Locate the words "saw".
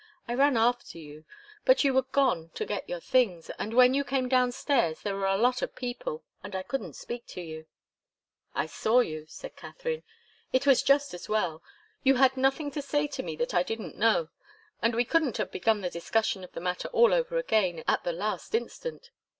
8.65-9.01